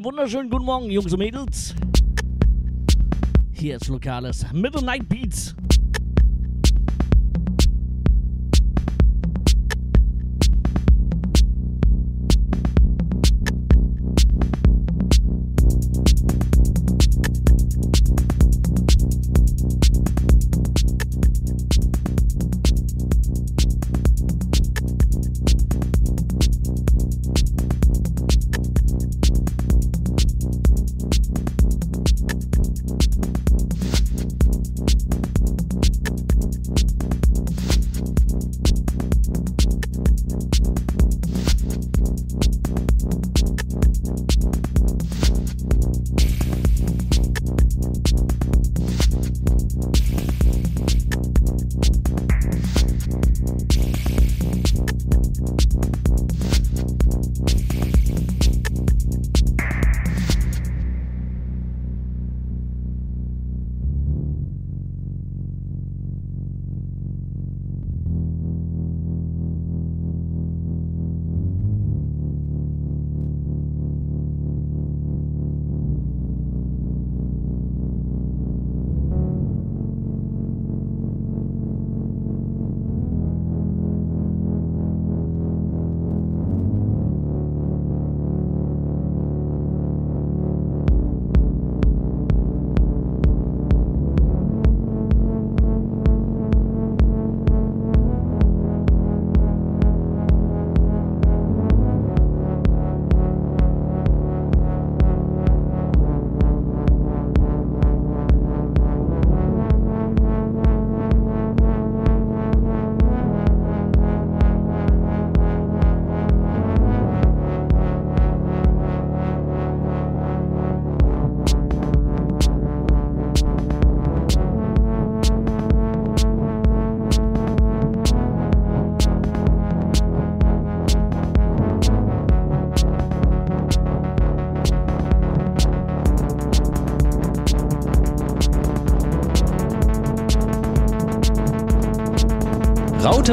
[0.00, 1.74] Einen wunderschönen guten Morgen, Jungs und Mädels.
[3.52, 5.54] Hier ist Lokales Middle Night Beats.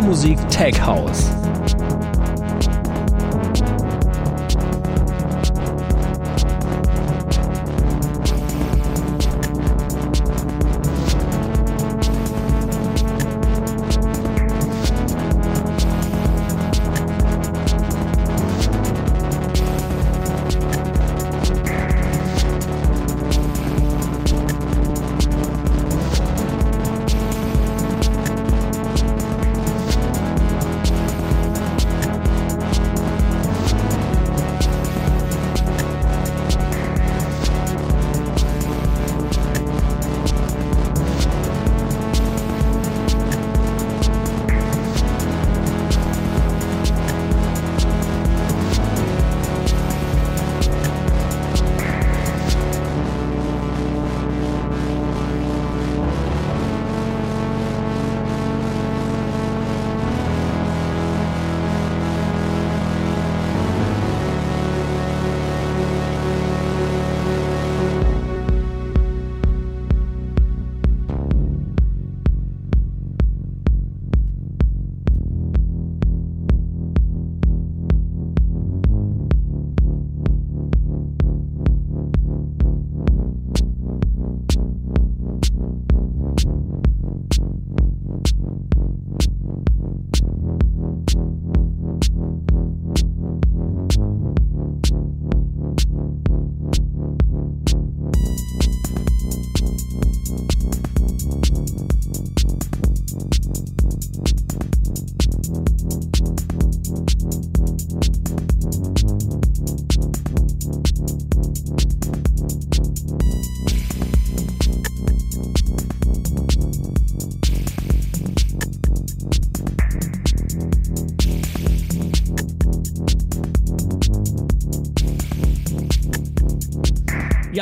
[0.01, 1.36] Musik Tech House.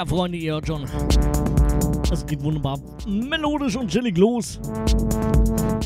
[0.07, 0.83] Freunde, ihr hört schon.
[2.11, 4.59] Es geht wunderbar melodisch und chillig los.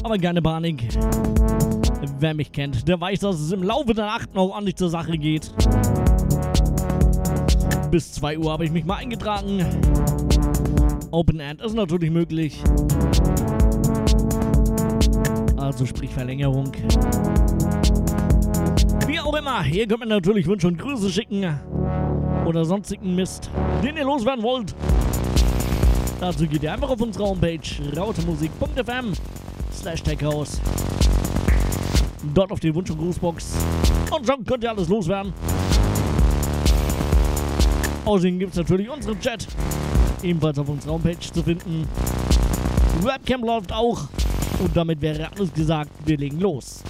[0.04, 0.89] Aber keine Panik.
[2.19, 5.18] Wer mich kennt, der weiß, dass es im Laufe der Nacht noch ordentlich zur Sache
[5.18, 5.51] geht.
[7.92, 9.66] Bis 2 Uhr habe ich mich mal eingetragen.
[11.12, 12.62] Open End ist natürlich möglich.
[15.57, 16.71] Also sprich Verlängerung.
[19.07, 21.60] Wie auch immer, hier könnt man natürlich Wünsche und Grüße schicken.
[22.50, 23.51] Oder sonstigen Mist,
[23.84, 24.74] den ihr loswerden wollt,
[26.19, 27.59] dazu geht ihr einfach auf unsere Homepage
[27.95, 29.14] rautemusik.fm
[29.71, 30.59] slash techhouse.
[32.33, 33.54] Dort auf die Wunsch- und Grußbox.
[34.09, 35.31] Und schon könnt ihr alles loswerden.
[38.06, 39.47] Außerdem gibt es natürlich unseren Chat.
[40.23, 41.88] Ebenfalls auf unserer Homepage zu finden.
[43.02, 44.07] Webcam läuft auch.
[44.59, 45.92] Und damit wäre alles gesagt.
[46.04, 46.81] Wir legen los.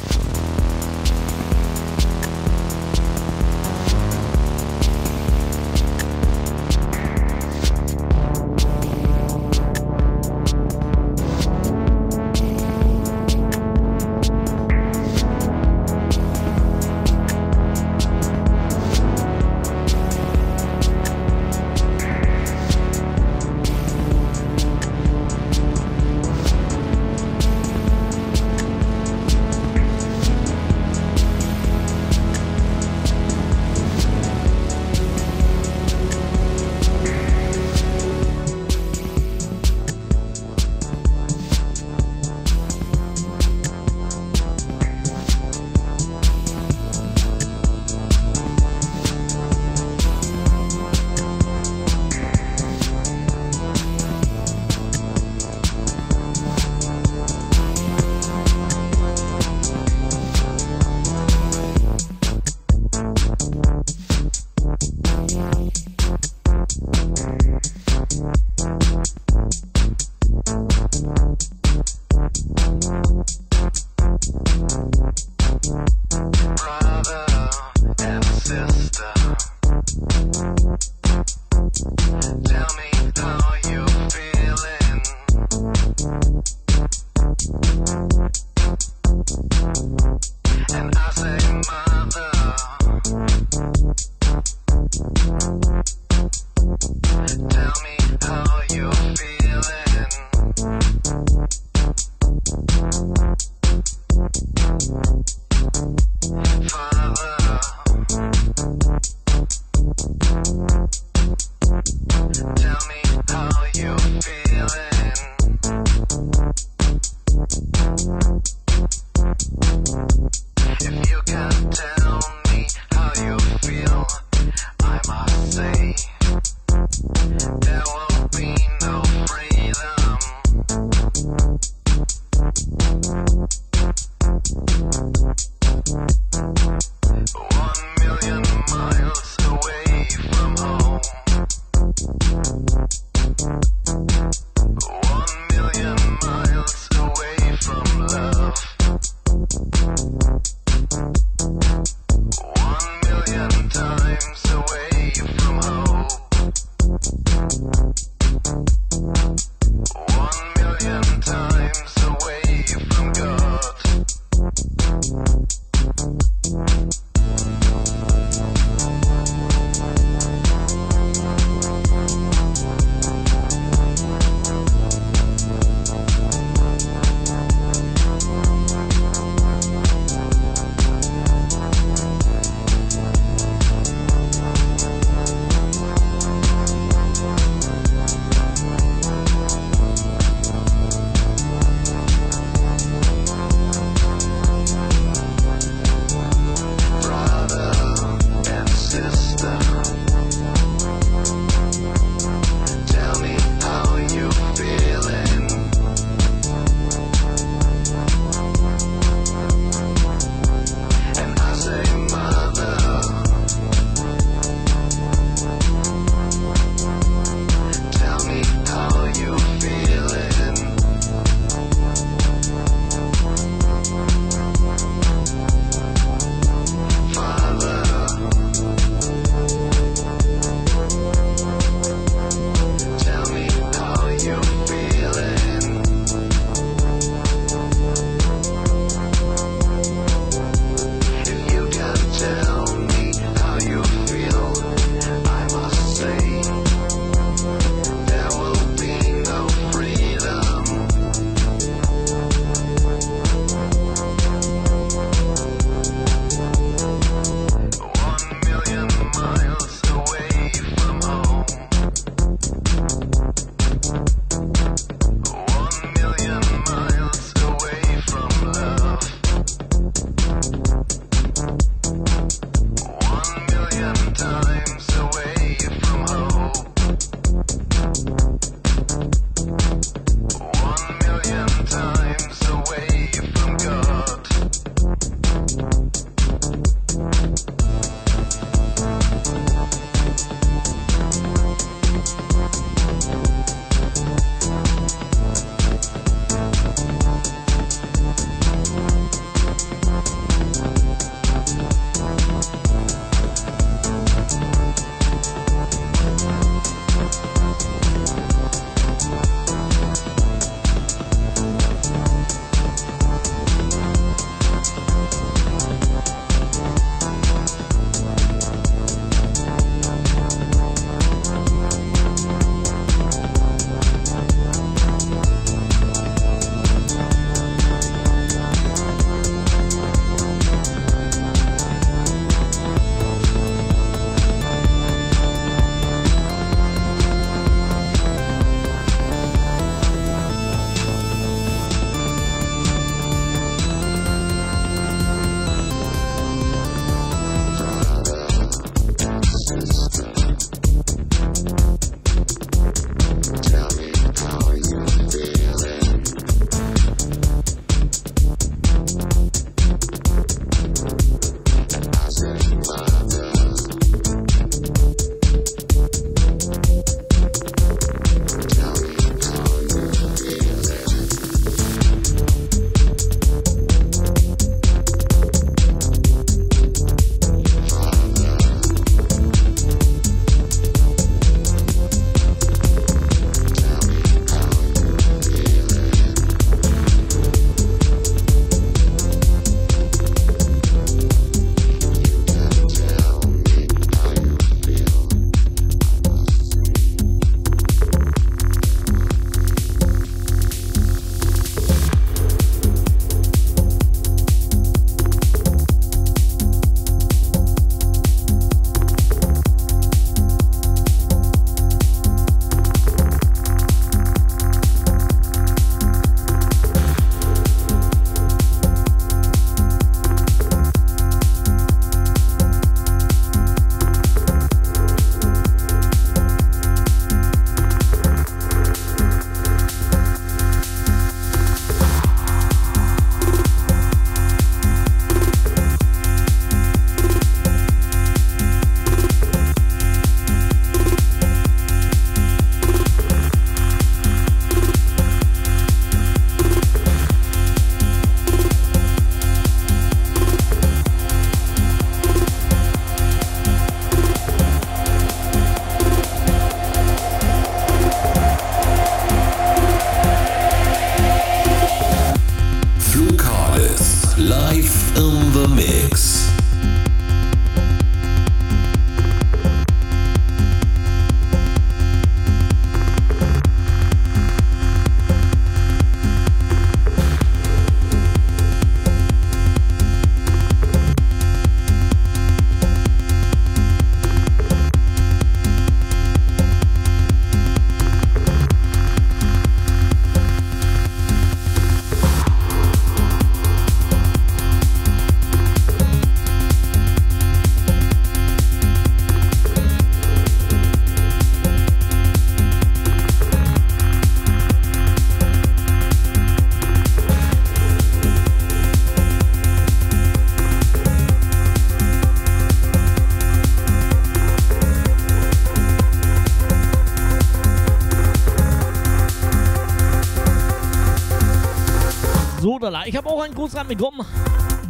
[522.60, 522.86] Sodala.
[522.86, 524.06] Ich habe auch einen Gruß bekommen.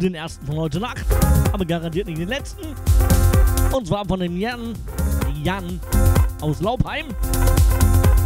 [0.00, 1.04] Den ersten von heute Nacht.
[1.52, 2.62] Aber garantiert nicht den letzten.
[3.72, 4.74] Und zwar von dem Jan.
[5.42, 5.80] Jan
[6.40, 7.06] aus Laubheim.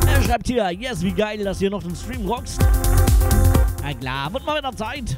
[0.06, 2.60] Er schreibt hier, yes, wie geil, dass ihr noch den Stream rockst.
[3.82, 5.16] Na klar, wird mal wieder Zeit.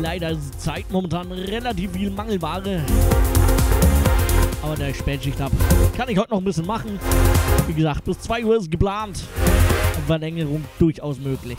[0.00, 2.82] Leider ist Zeit momentan relativ viel Mangelware.
[4.62, 5.52] Aber der Spätschicht ab.
[5.96, 6.98] Kann ich heute noch ein bisschen machen.
[7.66, 9.22] Wie gesagt, bis 2 Uhr ist geplant.
[10.06, 11.58] Verlängerung durchaus möglich.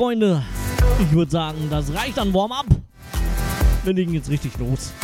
[0.00, 0.42] Freunde,
[0.98, 2.64] ich würde sagen, das reicht an Warm-up.
[3.84, 4.94] Wir legen jetzt richtig los.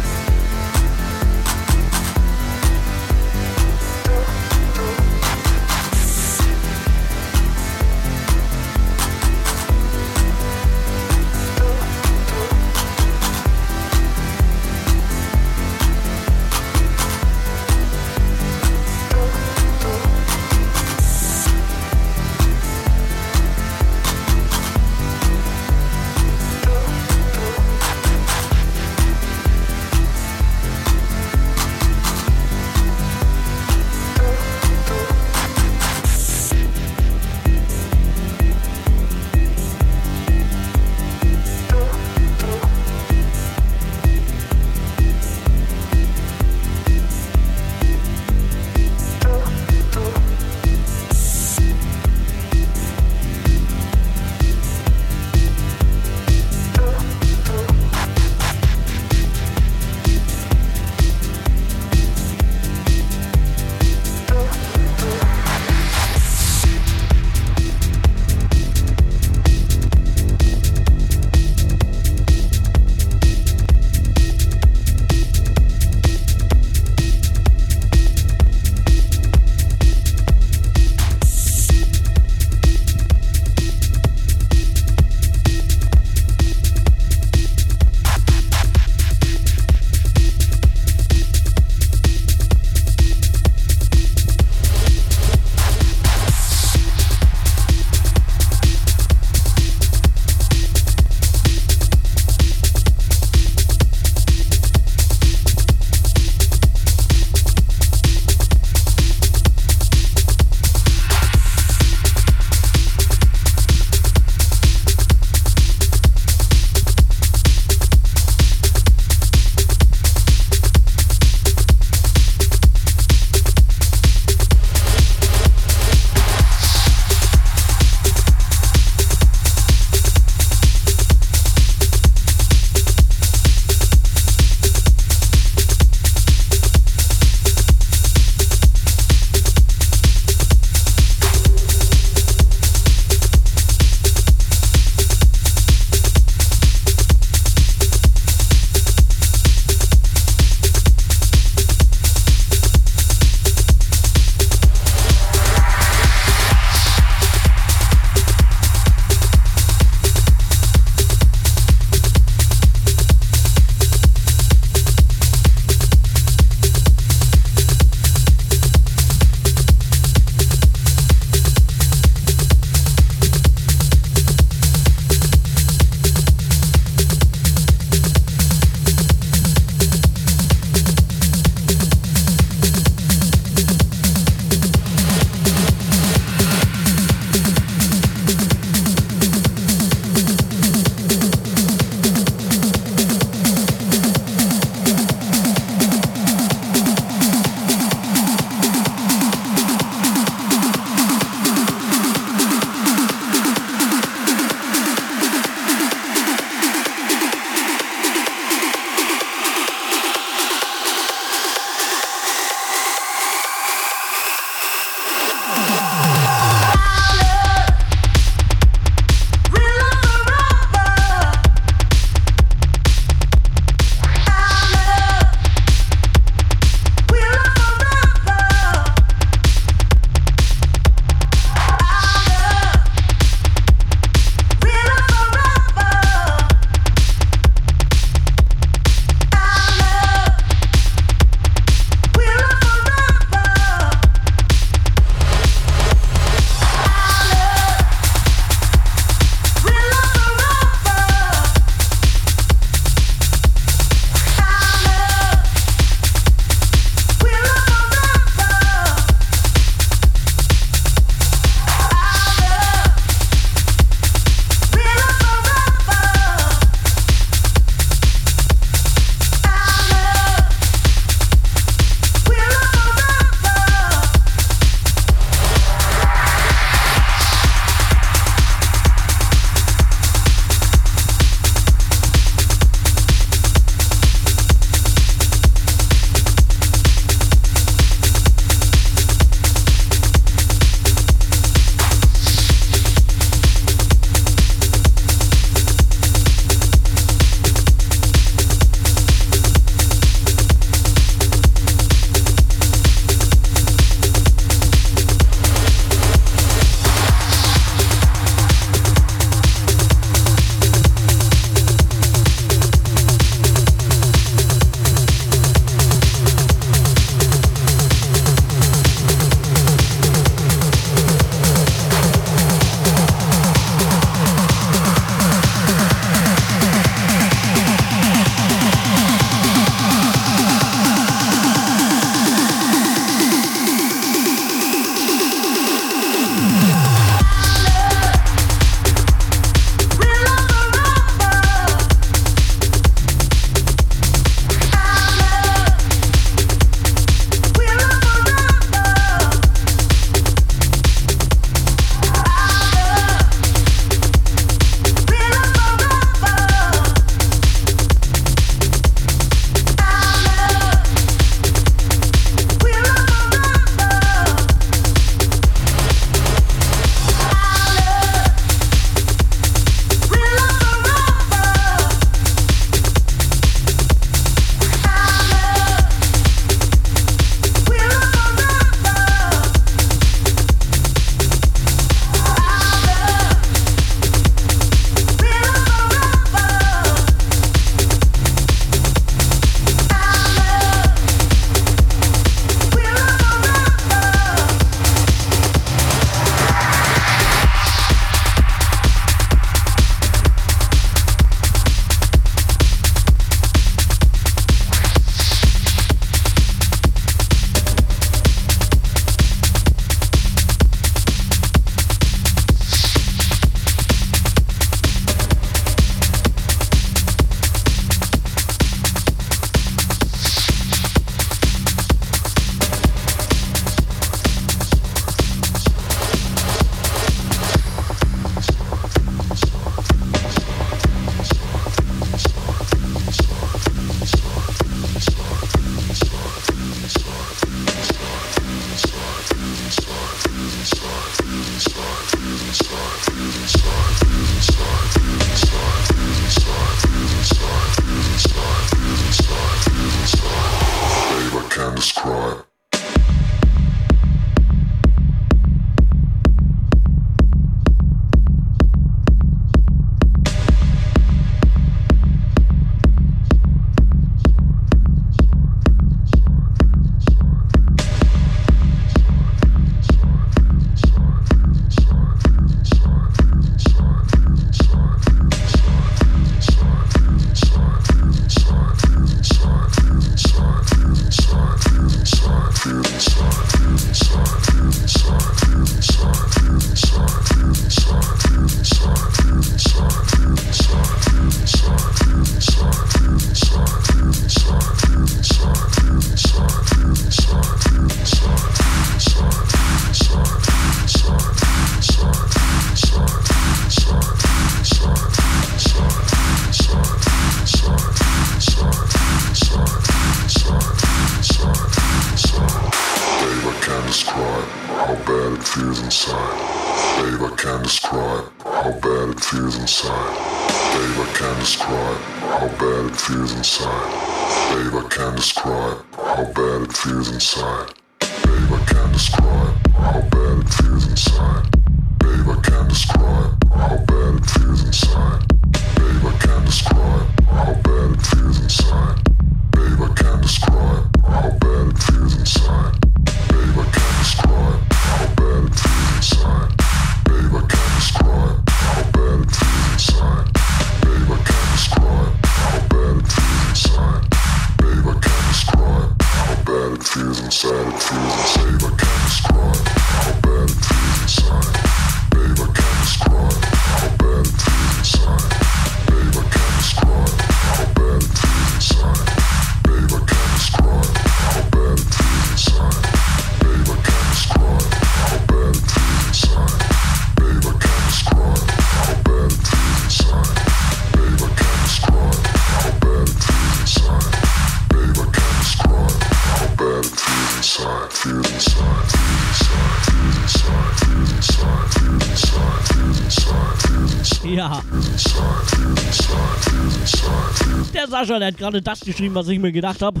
[598.22, 600.00] der hat gerade das geschrieben, was ich mir gedacht habe.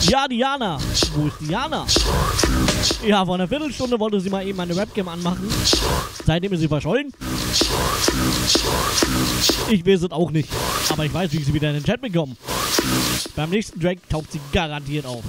[0.00, 0.78] Ja, Diana.
[1.14, 1.84] Wo ist Diana?
[3.06, 5.46] Ja, vor einer Viertelstunde wollte sie mal eben eine Webcam anmachen.
[6.24, 7.12] Seitdem ist sie verschollen.
[9.68, 10.48] Ich weiß es auch nicht.
[10.88, 12.34] Aber ich weiß, wie ich sie wieder in den Chat bekomme.
[13.36, 15.22] Beim nächsten Drag taucht sie garantiert auf.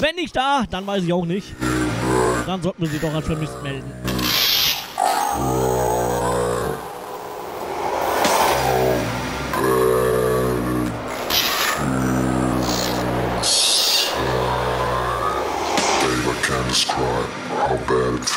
[0.00, 1.54] Wenn nicht da, dann weiß ich auch nicht.
[2.46, 3.92] Dann sollten wir sie doch als vermisst melden.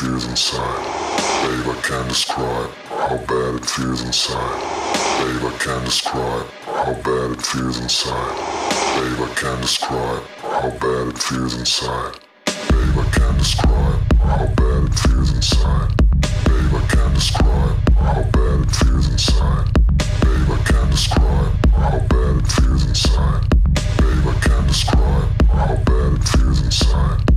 [0.02, 0.82] feels inside.
[1.46, 4.58] Babe, I can't describe how bad it feels inside.
[5.22, 8.34] Babe, I can't describe how bad it feels inside.
[8.96, 12.18] Babe, I can't describe how bad it feels inside.
[12.46, 15.90] Babe, I can't describe how bad it feels inside.
[16.46, 19.68] Babe, I can't describe how bad it feels inside.
[20.18, 23.42] Babe, I can't describe how bad it feels inside.
[24.02, 27.31] Babe, I can't describe how bad it feels inside.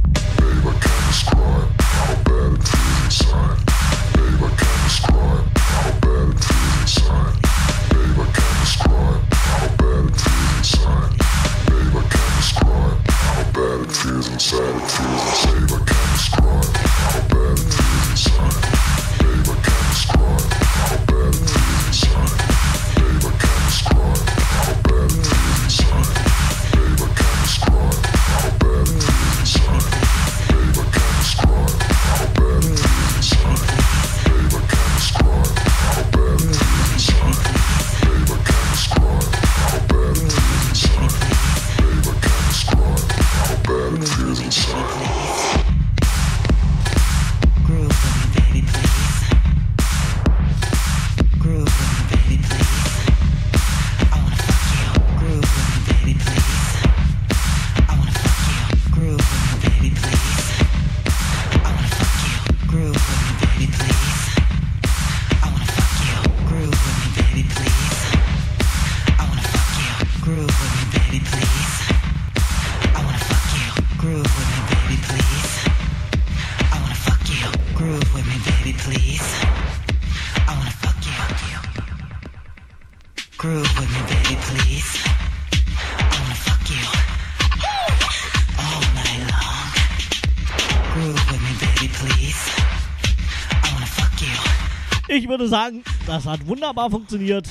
[95.36, 97.45] würde sagen, das hat wunderbar funktioniert.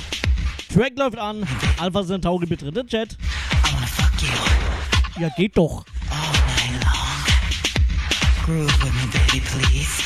[0.72, 1.46] Track läuft an.
[1.78, 3.18] Alpha Centauri betritt den Chat.
[5.20, 5.84] Ja, geht doch.
[6.10, 6.16] All
[6.46, 8.46] night long.
[8.46, 10.03] Groove with me, baby, please.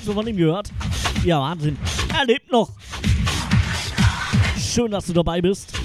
[0.00, 0.70] Nichts mehr von ihm gehört.
[1.24, 1.76] Ja, Wahnsinn.
[2.18, 2.70] Er lebt noch.
[4.58, 5.79] Schön, dass du dabei bist.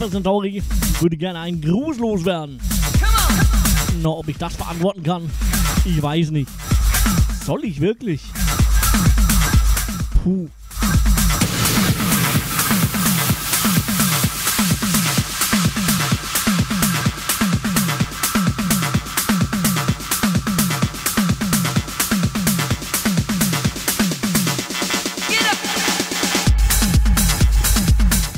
[0.00, 0.62] Alpha Centauri
[1.00, 2.60] würde gerne einen Gruß loswerden.
[4.00, 5.28] Na, ob ich das beantworten kann,
[5.84, 6.48] ich weiß nicht.
[7.44, 8.22] Soll ich wirklich?
[10.22, 10.48] Puh.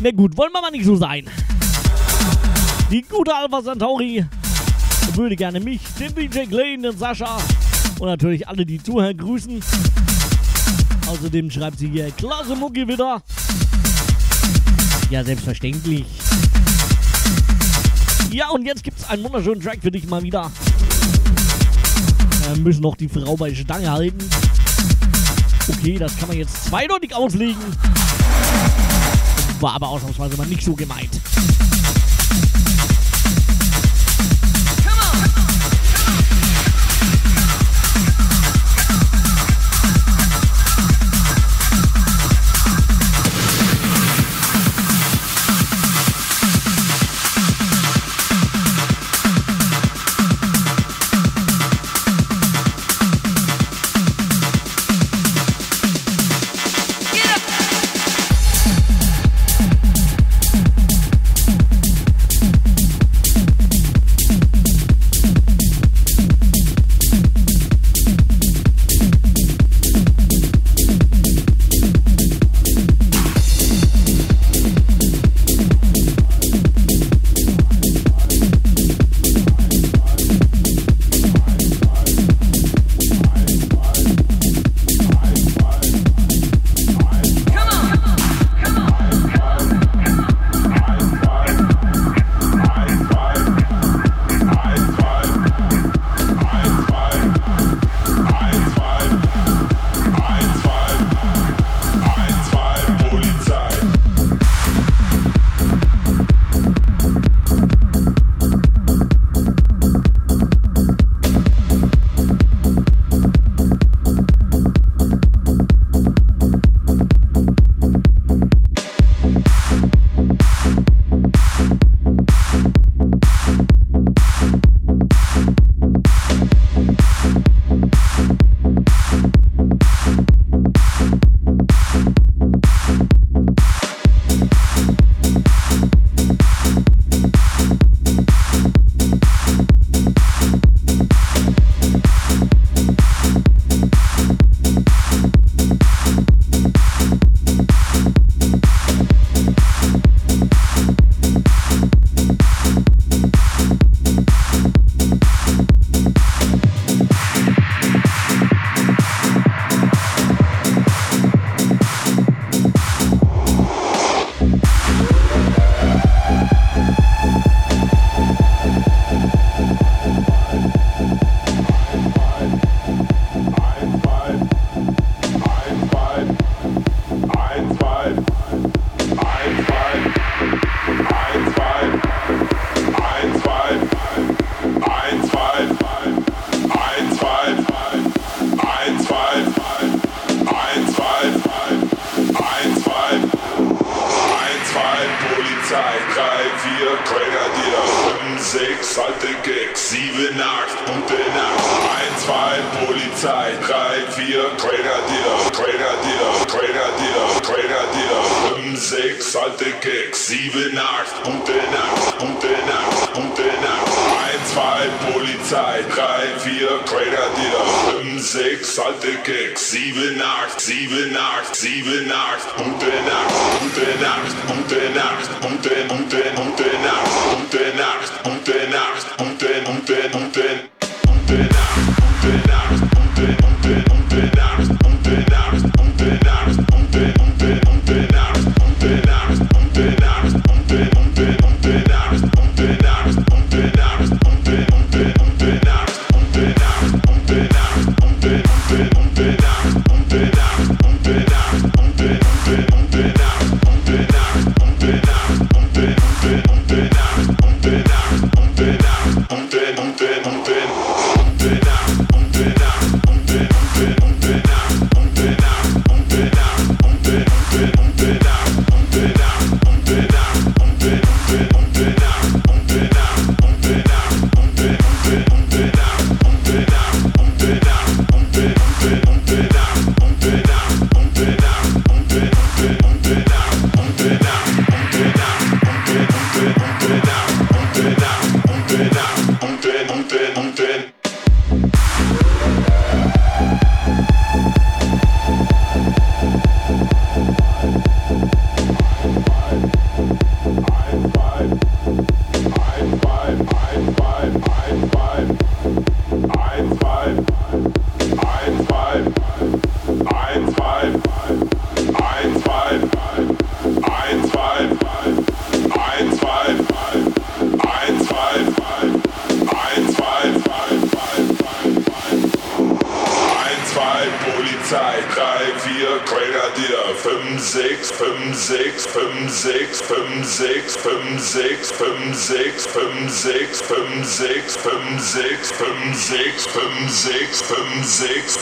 [0.03, 1.29] Na gut, wollen wir mal nicht so sein.
[2.91, 4.27] Die gute Alpha Centauri
[5.15, 7.39] würde gerne mich, den DJ Glenn, den Sascha
[8.01, 9.63] und natürlich alle, die zuhören, grüßen.
[11.07, 13.23] Außerdem schreibt sie hier, klasse Mucki wieder.
[15.09, 16.05] Ja, selbstverständlich.
[18.33, 20.51] Ja, und jetzt gibt es einen wunderschönen Track für dich mal wieder.
[22.55, 24.29] Wir müssen noch die Frau bei Stange halten.
[25.69, 27.63] Okay, das kann man jetzt zweideutig auslegen.
[29.61, 31.21] War aber ausnahmsweise mal nicht so gemeint.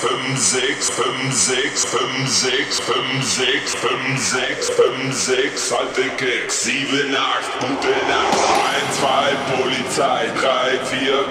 [0.00, 7.16] fünf sechs fünf sechs fünf sechs fünf sechs fünf sechs fünf sechs alte Keks 7
[7.16, 8.38] 8 gute Nacht.
[8.86, 11.24] 1, 2, Polizei drei vier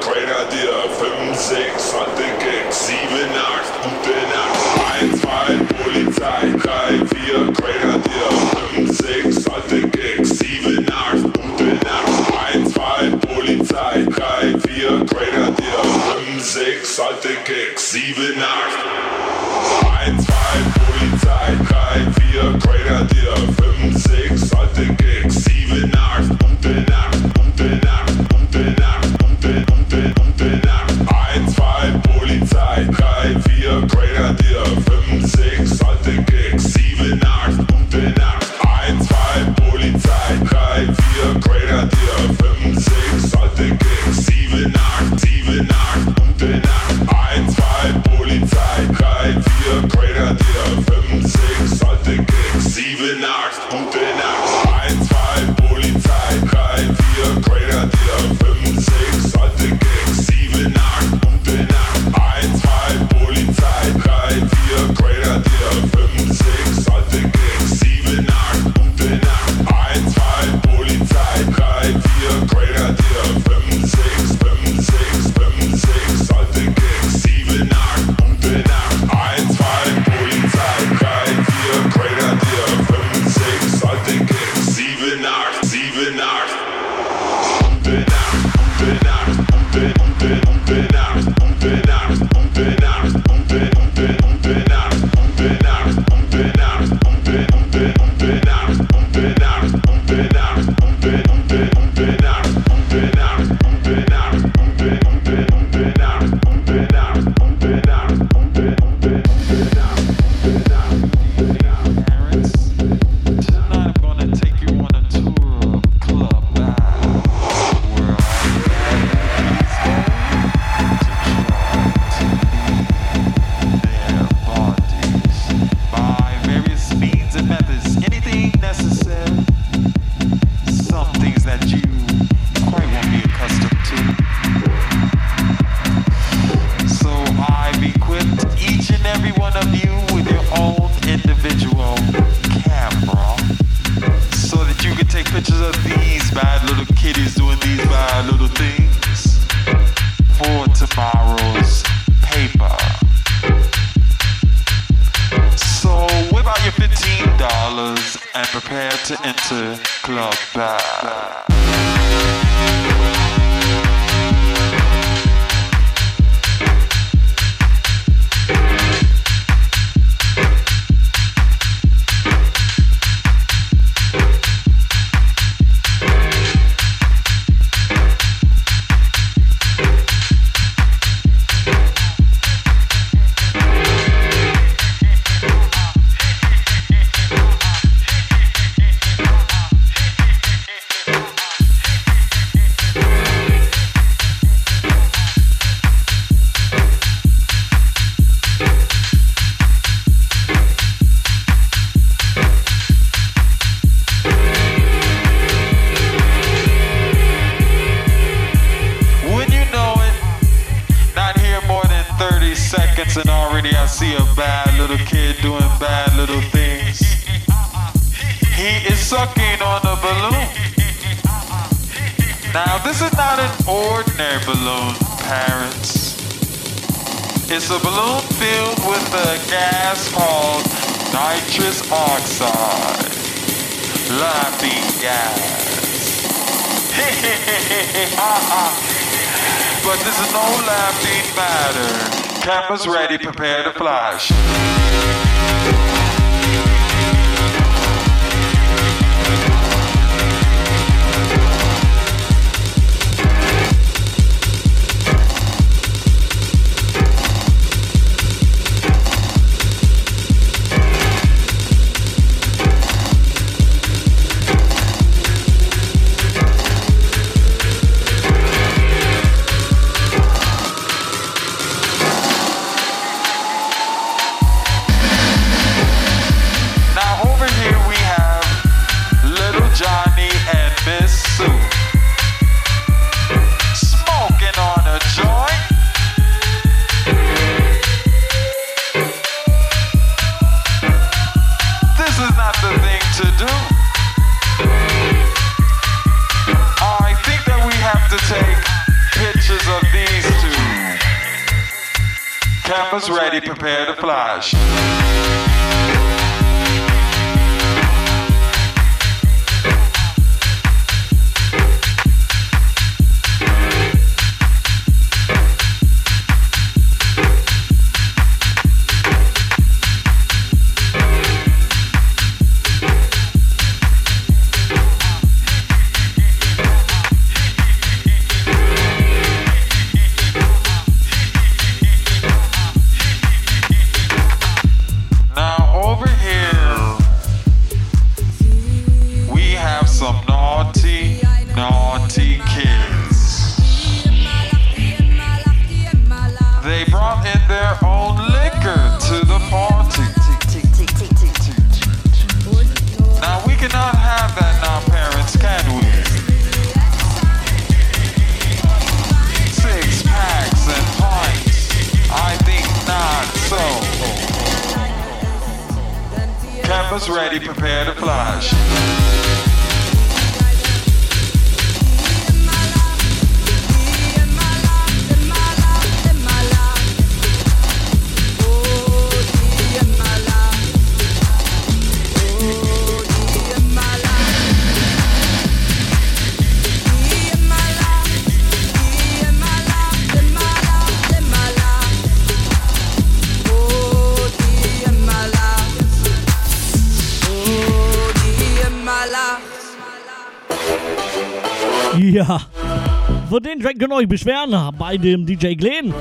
[403.73, 405.93] ihr könnt euch beschweren bei dem DJ Glen.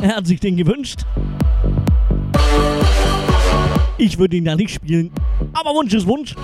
[0.00, 1.00] Er hat sich den gewünscht.
[3.98, 5.10] Ich würde ihn ja nicht spielen,
[5.52, 6.34] aber Wunsch ist Wunsch.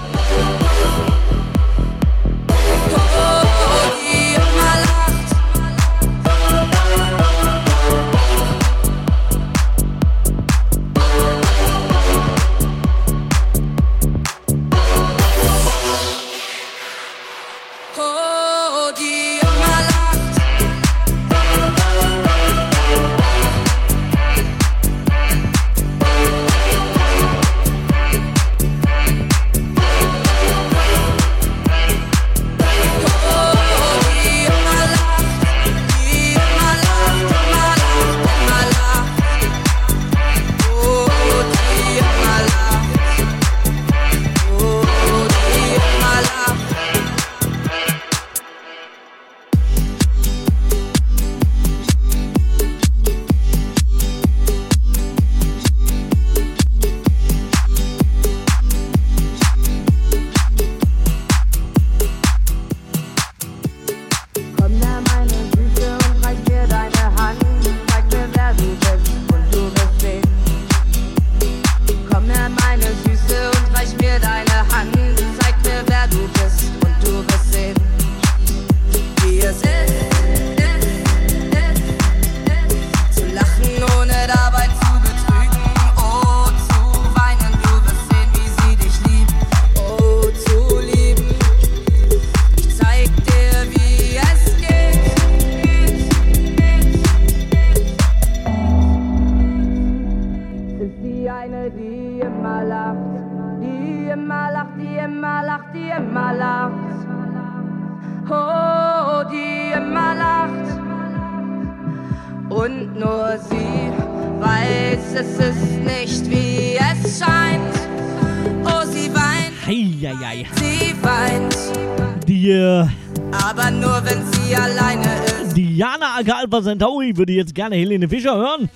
[126.53, 128.69] Alpha Centauri würde jetzt gerne Helene Fischer hören.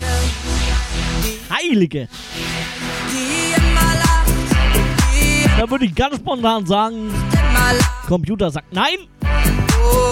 [1.51, 2.09] Heilige!
[5.59, 7.11] Da würde ich ganz spontan sagen,
[8.07, 9.09] Computer sagt nein.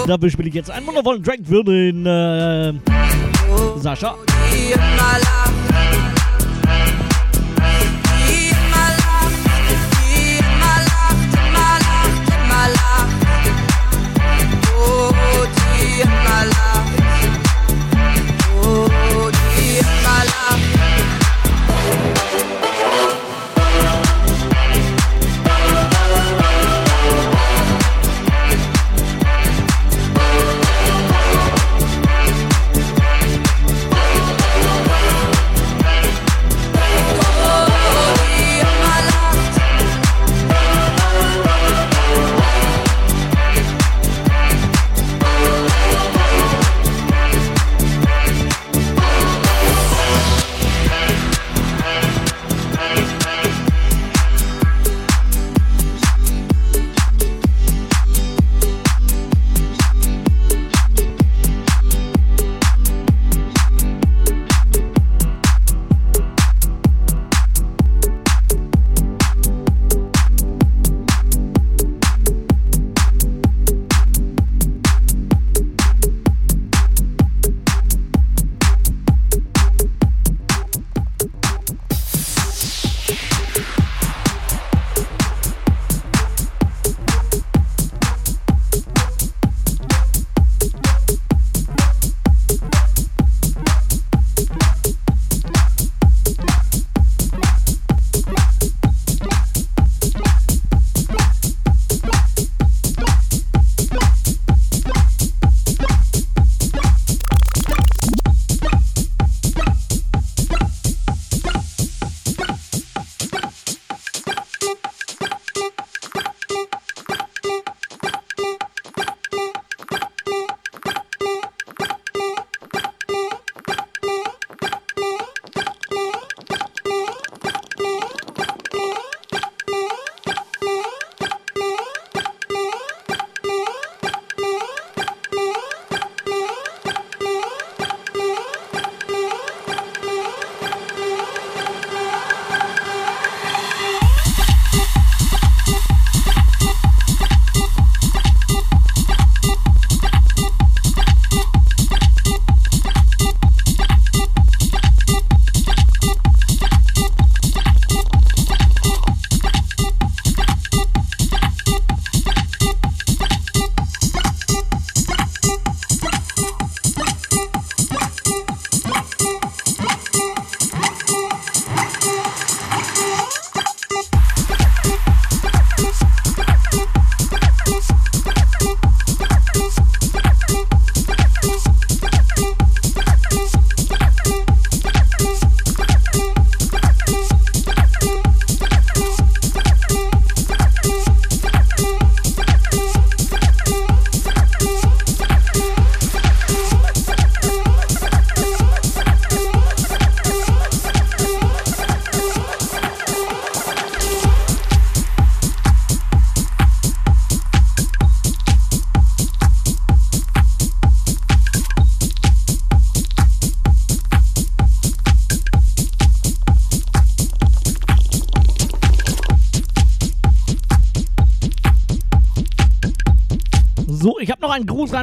[0.07, 2.73] Dafür spiele ich jetzt einen wundervollen Track für den äh,
[3.77, 4.15] Sascha.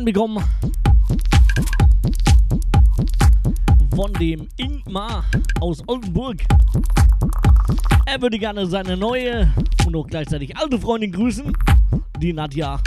[0.00, 0.42] Reinbekommen
[3.94, 5.24] von dem Ingmar
[5.60, 6.38] aus Oldenburg.
[8.06, 9.52] Er würde gerne seine neue
[9.86, 11.52] und auch gleichzeitig alte Freundin grüßen,
[12.18, 12.80] die Nadja.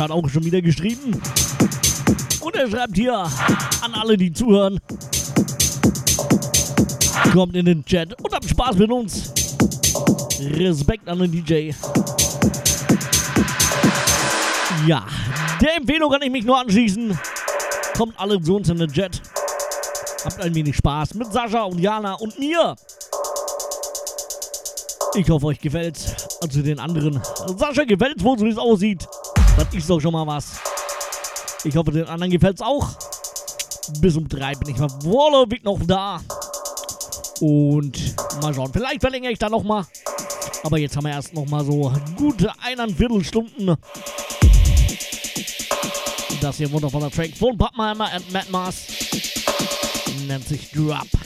[0.00, 1.20] Hat auch schon wieder geschrieben.
[2.40, 4.80] Und er schreibt hier an alle, die zuhören.
[7.32, 9.32] Kommt in den Chat und habt Spaß mit uns.
[10.40, 11.72] Respekt an den DJ.
[14.86, 15.06] Ja,
[15.60, 17.18] der Empfehlung kann ich mich nur anschließen.
[17.96, 19.20] Kommt alle zu uns in den Chat.
[20.24, 22.74] Habt ein wenig Spaß mit Sascha und Jana und mir.
[25.14, 26.28] Ich hoffe, euch gefällt's.
[26.40, 27.20] Also den anderen.
[27.56, 29.06] Sascha gefällt's wohl, so wie es aussieht.
[29.60, 30.58] Das ist doch schon mal was.
[31.64, 32.88] Ich hoffe, den anderen gefällt's auch.
[34.00, 36.22] Bis um drei bin ich mal vorläufig noch da.
[37.42, 38.72] Und mal schauen.
[38.72, 39.86] Vielleicht verlängere ich da noch mal.
[40.62, 43.76] Aber jetzt haben wir erst noch mal so gute eineinviertel Stunden.
[46.40, 48.86] Das hier wundervoller Track von Pappenheimer und Matt Mars.
[50.26, 51.19] Nennt sich Drop.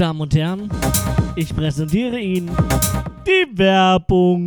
[0.00, 0.70] Damen und Herren,
[1.36, 2.50] ich präsentiere Ihnen
[3.26, 4.39] die Werbung.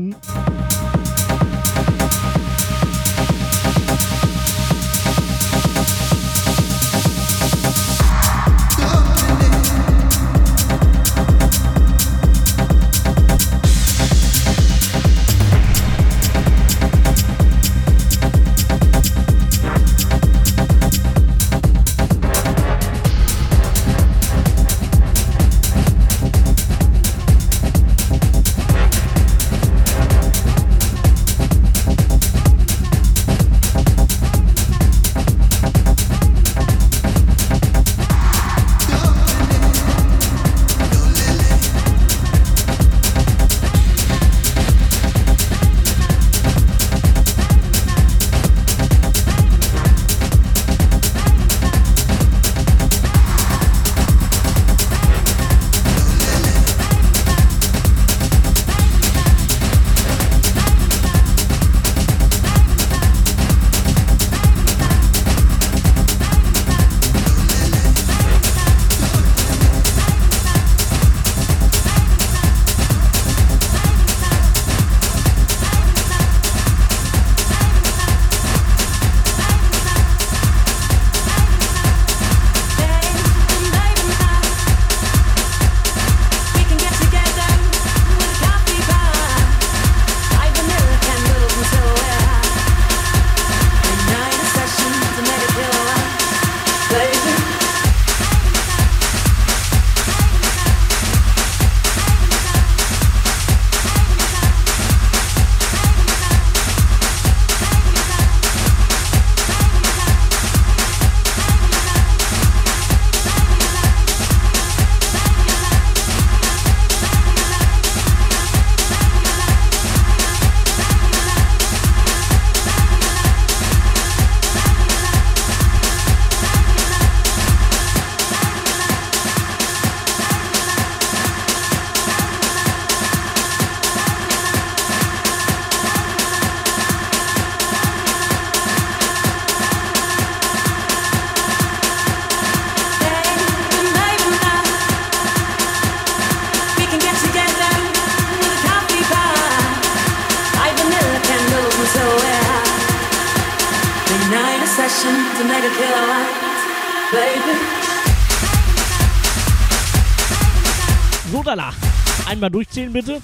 [162.73, 163.21] Durchzählen bitte.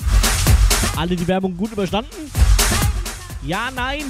[0.96, 2.30] Alle die Werbung gut überstanden?
[3.42, 4.04] Ja, nein?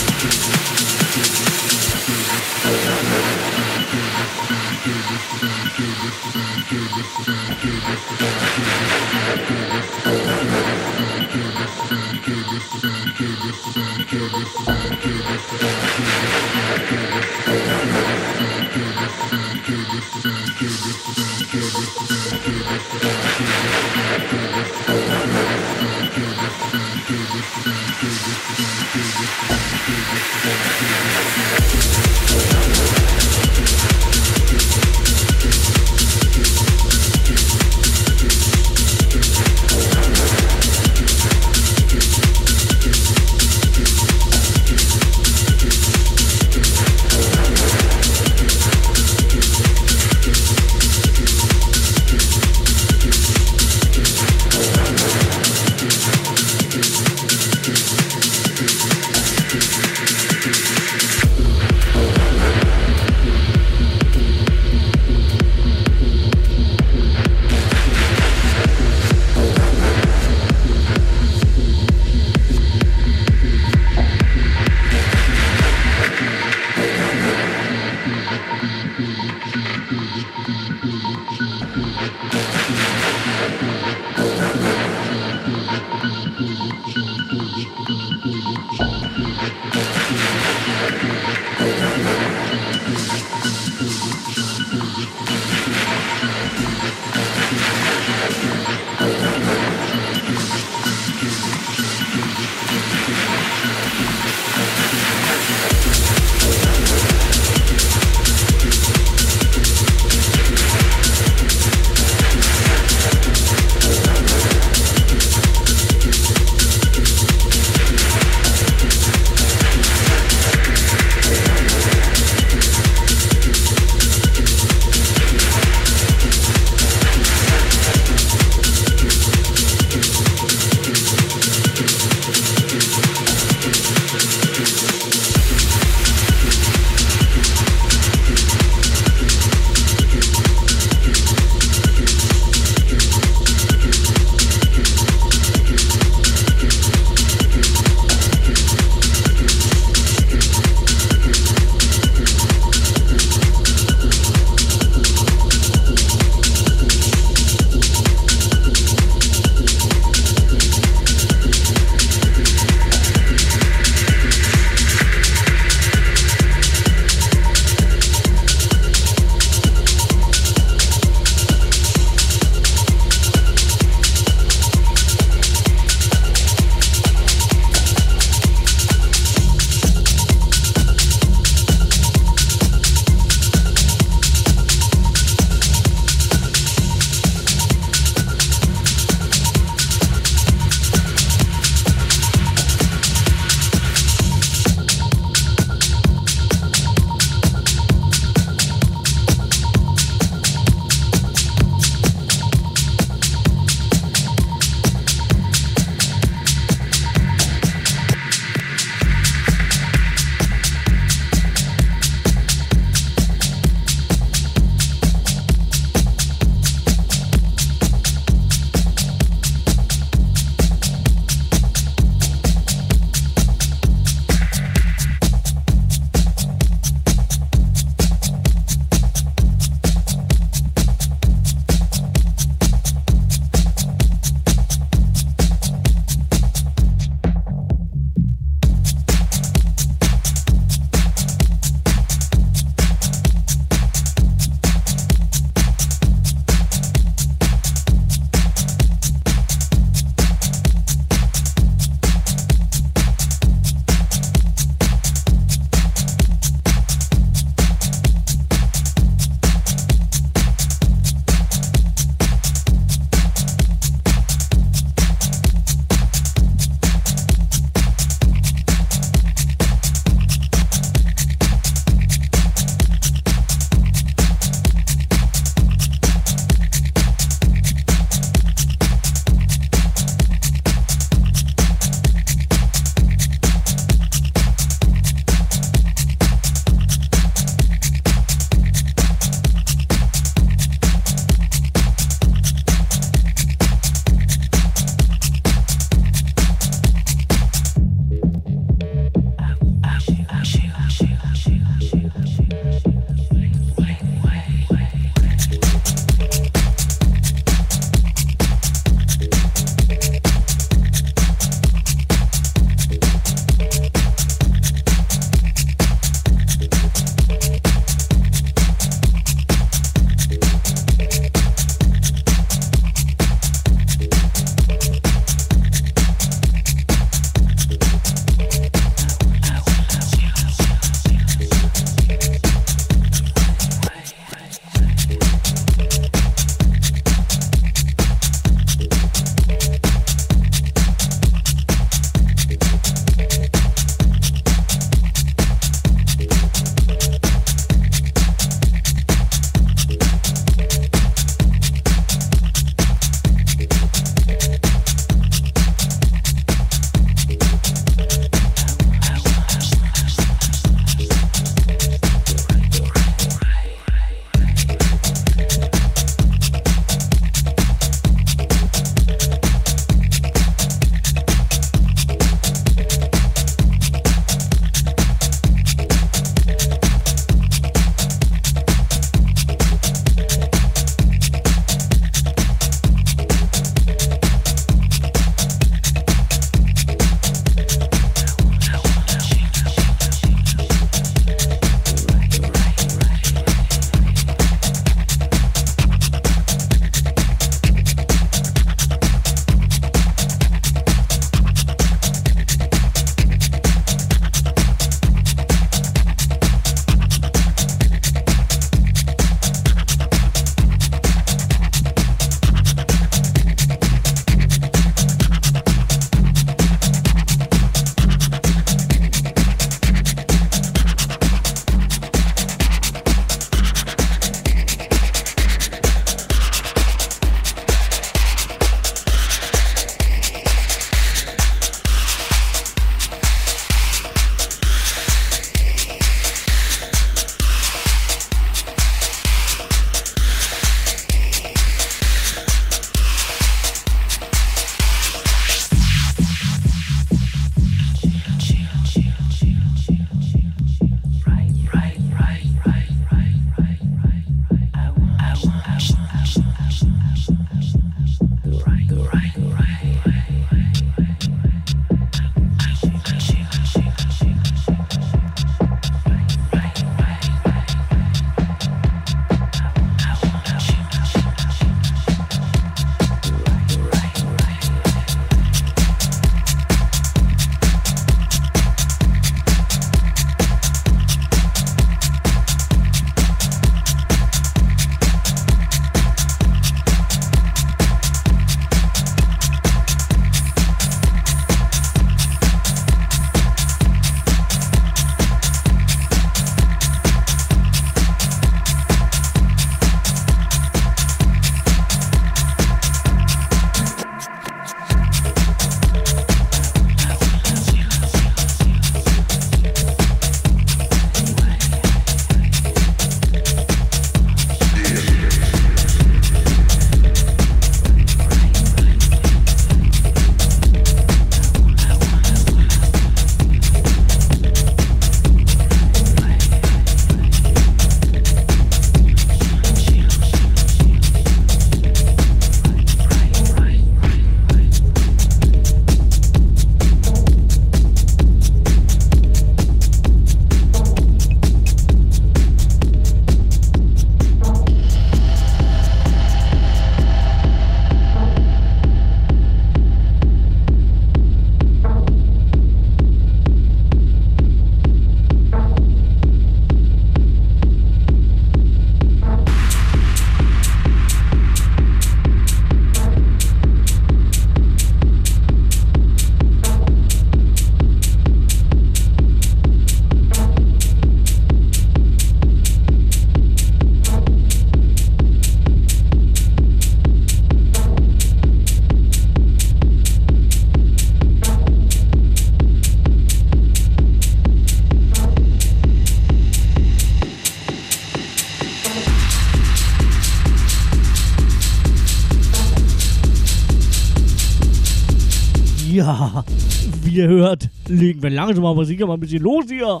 [597.16, 600.00] Wie ihr hört, legen wir langsam aber sicher mal ein bisschen los hier.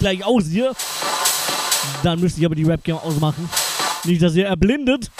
[0.00, 0.74] Gleich aus hier.
[2.02, 3.48] Dann müsste ich aber die Webcam ausmachen.
[4.04, 5.10] Nicht, dass ihr erblindet.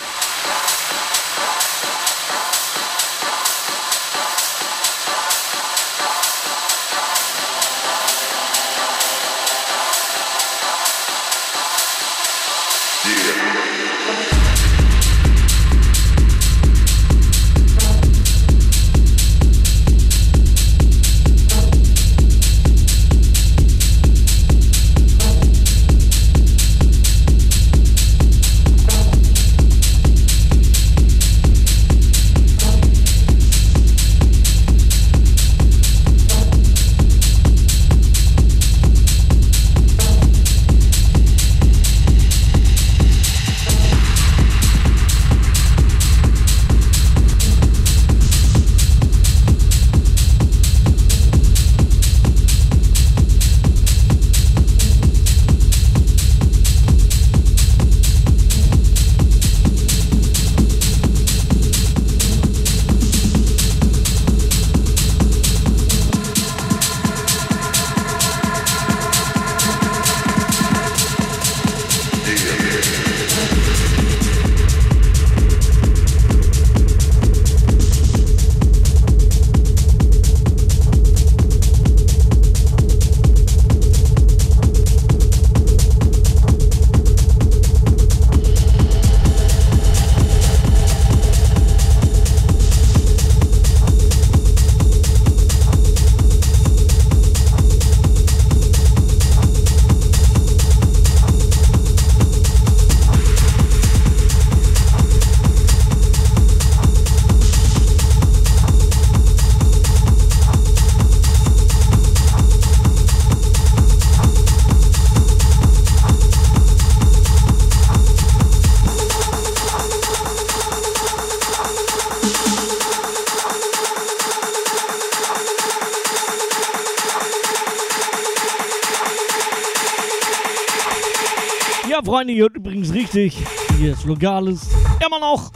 [132.11, 133.39] Freunde, ihr hört übrigens richtig.
[133.79, 134.69] Hier ist Lokales.
[135.07, 135.53] Immer noch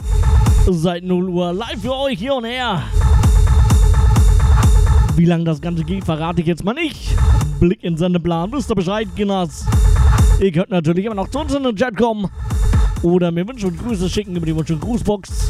[0.69, 2.81] seit 0 Uhr live für euch hier und her.
[5.17, 7.13] Wie lange das Ganze geht, verrate ich jetzt mal nicht.
[7.59, 9.65] Blick in seine Plan, wisst ihr Bescheid, Kinders.
[10.39, 12.31] Ihr könnt natürlich immer noch zu uns in den Chat kommen.
[13.01, 15.49] Oder mir Wünsche und Grüße schicken über die Wunsch- und Grußbox.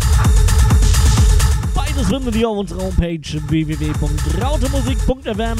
[1.75, 5.57] Beides findet ihr auf unserer Homepage www.rautemusik.fm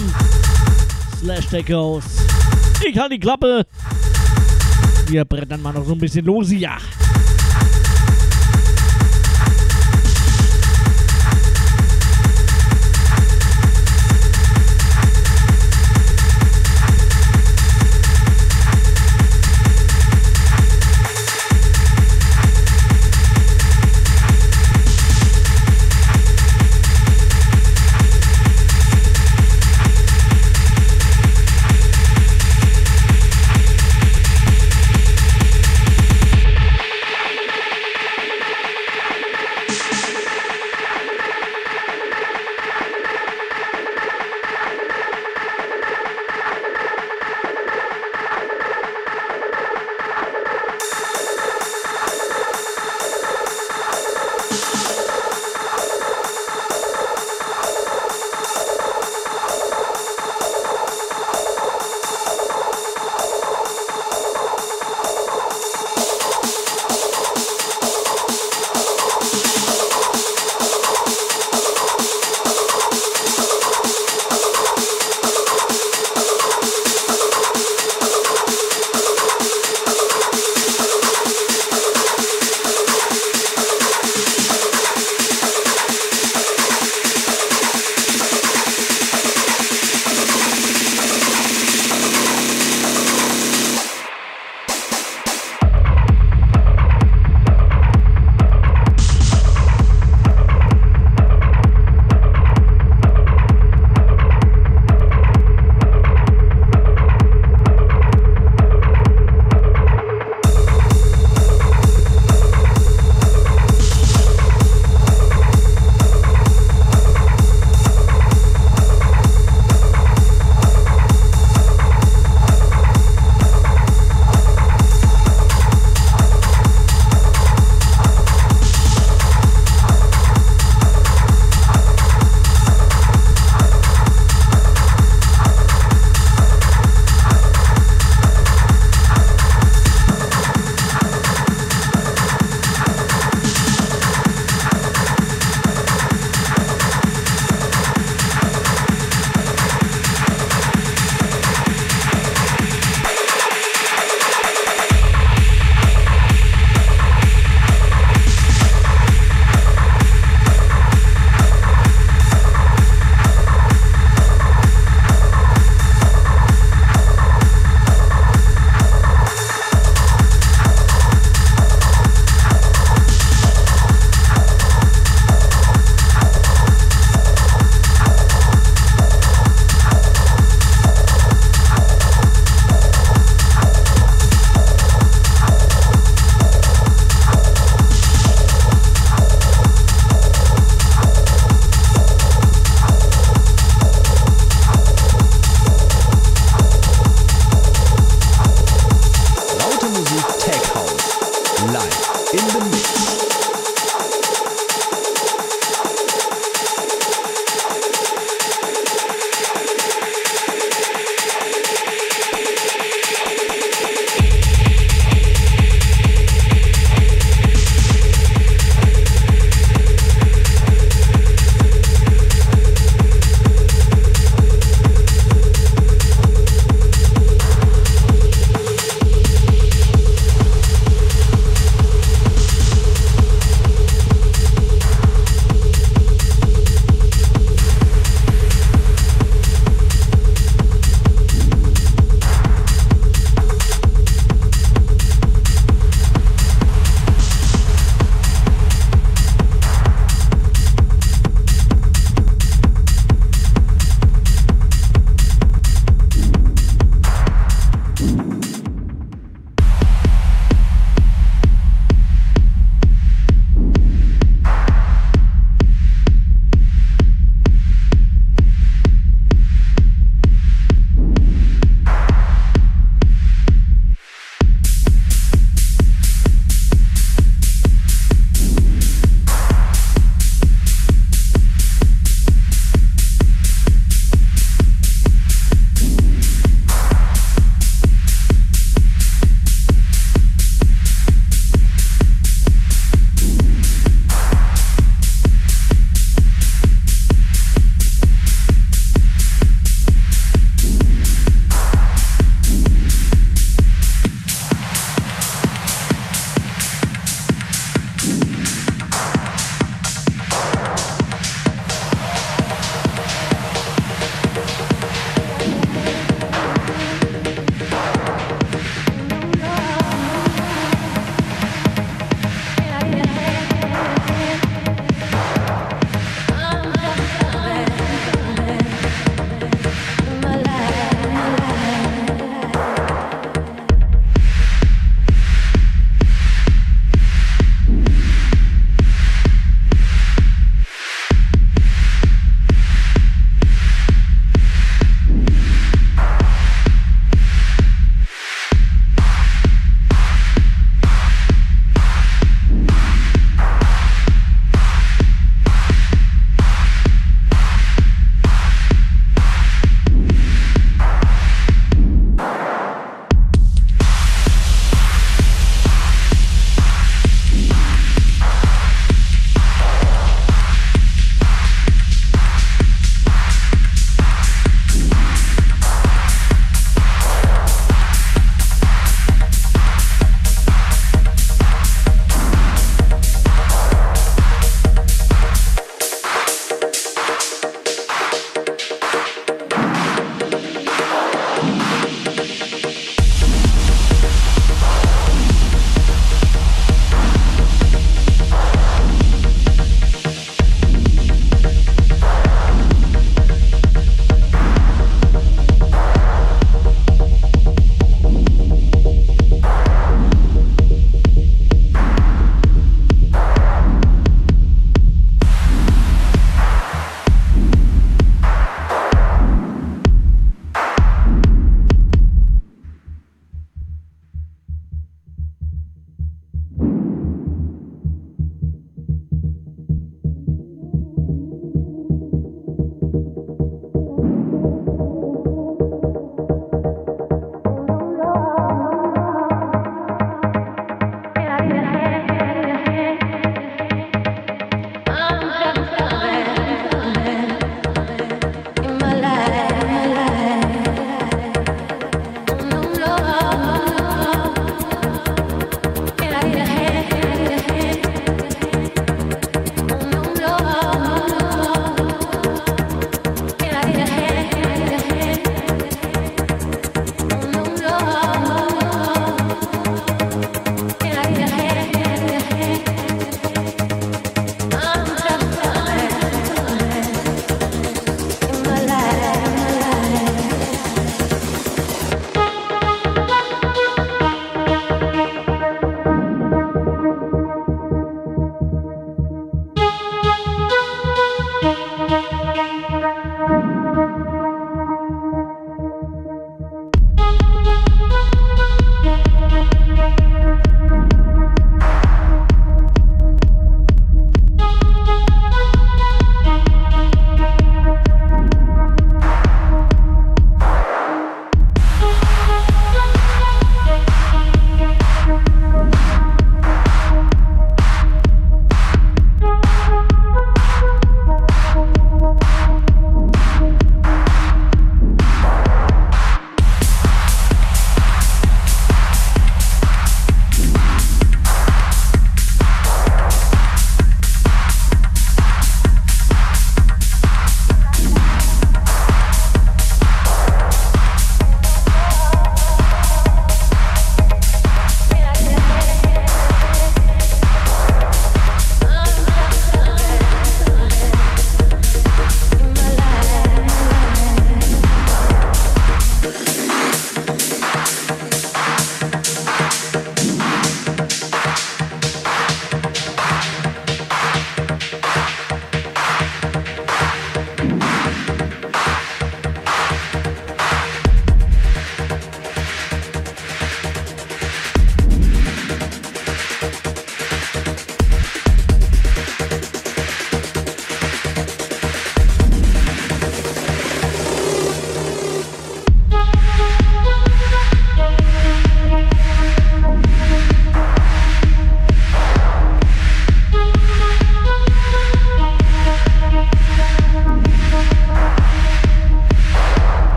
[1.20, 1.54] slash.
[1.54, 3.68] Ich halte die Klappe.
[5.08, 6.78] Wir brettern mal noch so ein bisschen los, ja.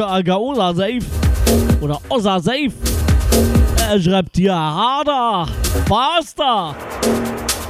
[0.00, 1.00] Agaosa Safe
[1.80, 2.72] oder Ossa Safe.
[3.88, 5.46] Er schreibt hier harder,
[5.86, 6.74] faster.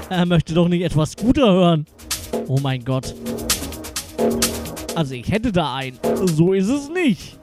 [0.08, 1.86] Er möchte doch nicht etwas Scooter hören.
[2.46, 3.14] Oh mein Gott.
[4.94, 5.98] Also ich hätte da einen.
[6.26, 7.38] So ist es nicht.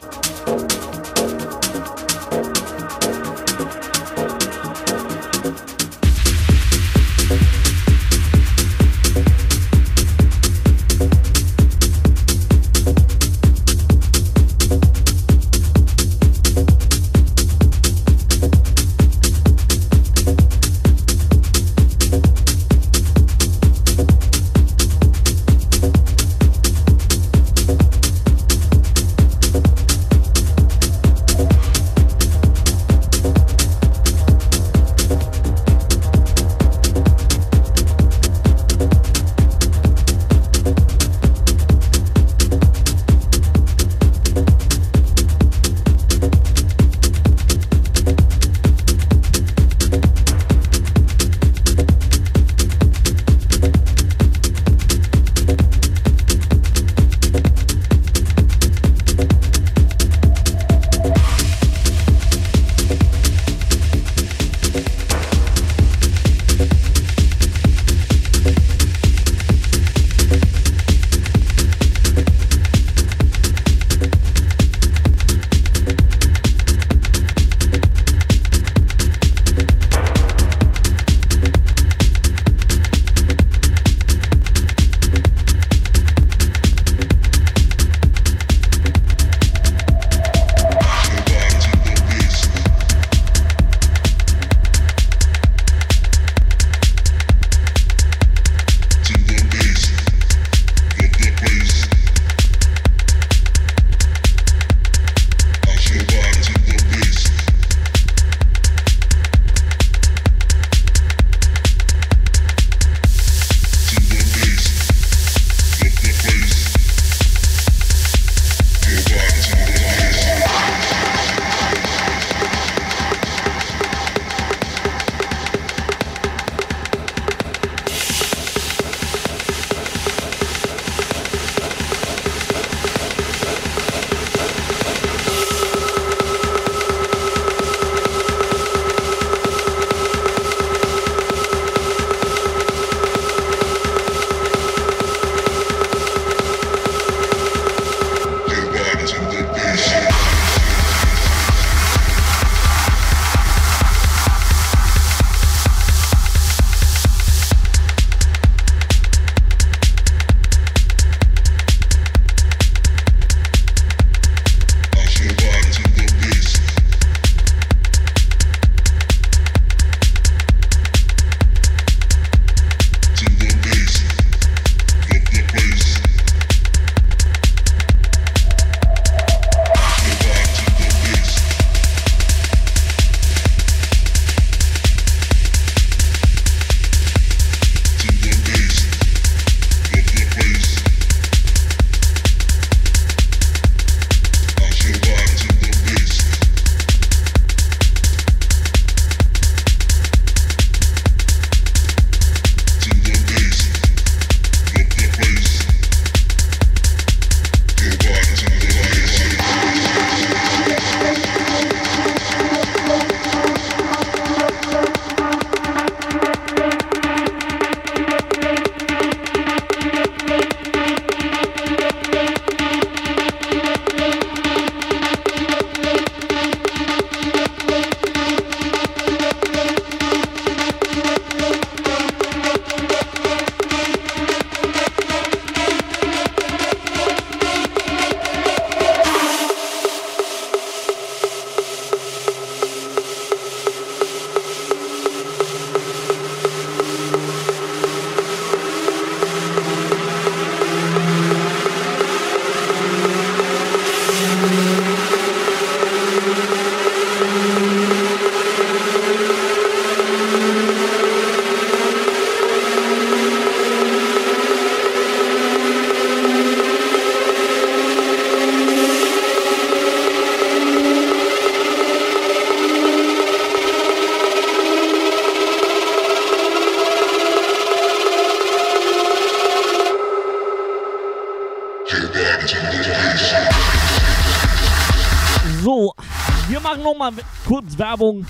[287.80, 288.26] Werbung.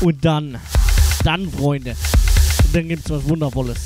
[0.00, 0.58] Und dann,
[1.24, 1.96] dann, Freunde,
[2.72, 3.78] dann gibt's was Wundervolles.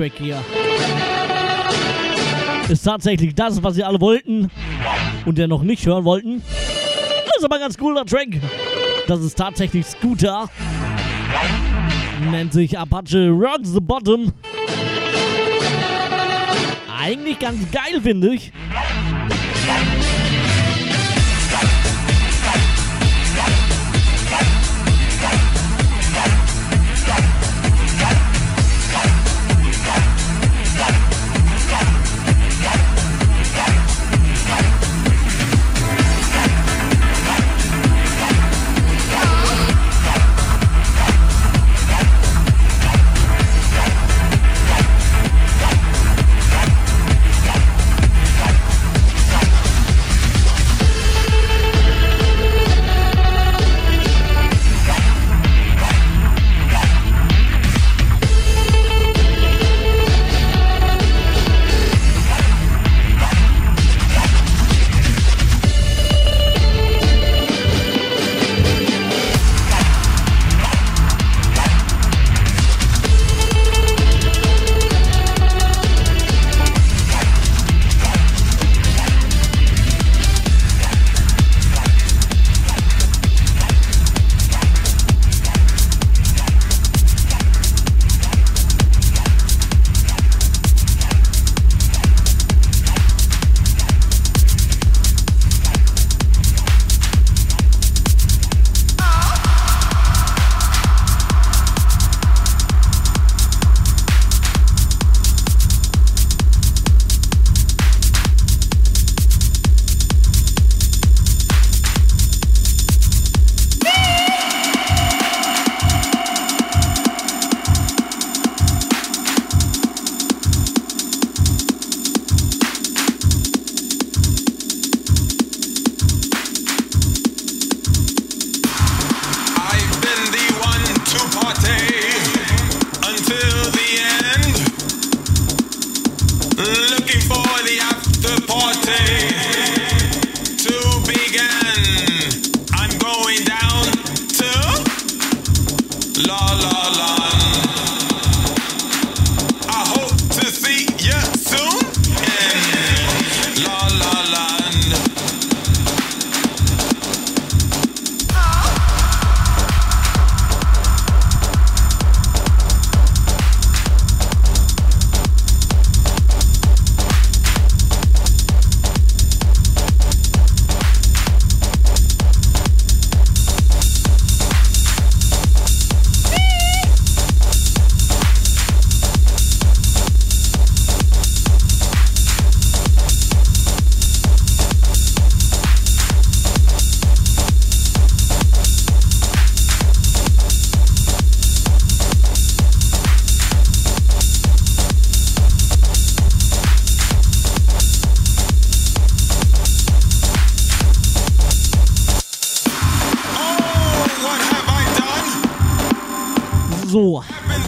[0.00, 0.42] Track hier
[2.70, 4.50] ist tatsächlich das, was ihr alle wollten
[5.26, 6.40] und der noch nicht hören wollten.
[7.26, 8.40] Das ist aber ein ganz cooler Track.
[9.08, 10.48] Das ist tatsächlich Scooter.
[12.30, 14.32] Nennt sich Apache Rock the Bottom.
[16.98, 18.52] Eigentlich ganz geil, finde ich.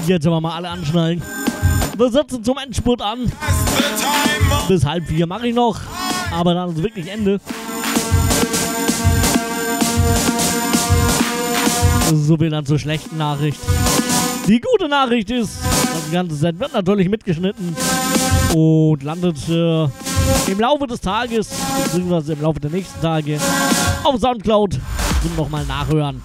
[0.06, 1.22] Jetzt aber mal alle anschnallen.
[1.97, 3.31] Wir setzen zum Endspurt an.
[4.68, 5.81] Bis halb vier mache ich noch.
[6.32, 7.40] Aber dann ist wirklich Ende.
[12.12, 13.60] So viel dann zur schlechten Nachricht.
[14.48, 17.76] Die gute Nachricht ist, das ganze Set wird natürlich mitgeschnitten
[18.55, 19.84] und landet äh,
[20.50, 21.48] im Laufe des Tages,
[21.84, 23.39] beziehungsweise im Laufe der nächsten Tage,
[24.02, 24.81] auf Soundcloud
[25.22, 26.20] zum nochmal nachhören.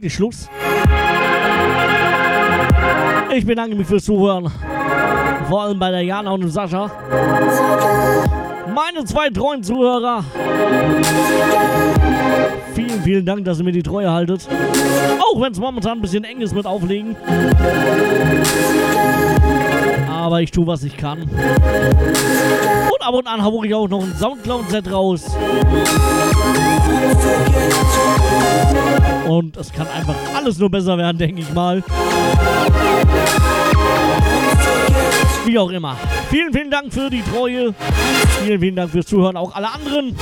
[0.00, 0.48] Wirklich Schluss.
[3.34, 4.50] Ich bedanke mich fürs Zuhören.
[5.46, 6.90] Vor allem bei der Jana und dem Sascha.
[8.74, 10.24] Meine zwei treuen Zuhörer.
[12.74, 14.48] Vielen, vielen Dank, dass ihr mir die Treue haltet.
[15.20, 17.14] Auch wenn es momentan ein bisschen eng ist mit Auflegen.
[20.08, 21.22] Aber ich tue, was ich kann.
[21.24, 25.26] Und ab und an habe ich auch noch ein Soundcloud-Set raus.
[29.26, 31.82] Und es kann einfach alles nur besser werden, denke ich mal.
[35.44, 35.96] Wie auch immer.
[36.28, 37.74] Vielen, vielen Dank für die Treue.
[38.44, 39.36] Vielen, vielen Dank fürs Zuhören.
[39.36, 40.16] Auch alle anderen.